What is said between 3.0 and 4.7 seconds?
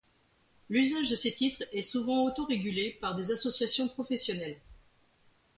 par des associations professionnelles.